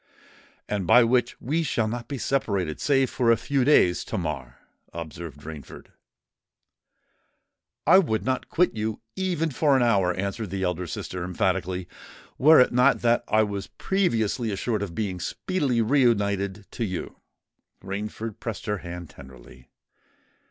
"And 0.67 0.87
by 0.87 1.03
which 1.03 1.39
we 1.39 1.61
shall 1.61 1.87
not 1.87 2.07
be 2.07 2.17
separated, 2.17 2.79
save 2.79 3.07
for 3.11 3.29
a 3.29 3.37
few 3.37 3.63
days, 3.63 4.03
Tamar," 4.03 4.55
observed 4.91 5.41
Rainford. 5.41 5.89
"I 7.85 7.99
would 7.99 8.25
not 8.25 8.49
quit 8.49 8.75
you 8.75 8.99
even 9.15 9.51
for 9.51 9.75
an 9.77 9.83
hour," 9.83 10.11
answered 10.15 10.49
the 10.49 10.63
elder 10.63 10.87
sister, 10.87 11.23
emphatically; 11.23 11.87
"were 12.39 12.59
it 12.59 12.71
not 12.73 13.01
that 13.03 13.23
I 13.27 13.43
was 13.43 13.67
previously 13.67 14.49
assured 14.51 14.81
of 14.81 14.95
being 14.95 15.19
speedily 15.19 15.83
re 15.83 16.01
united 16.01 16.65
to 16.71 16.83
you." 16.83 17.17
Rainford 17.83 18.39
pressed 18.39 18.65
her 18.65 18.79
hand 18.79 19.11
tenderly. 19.11 19.69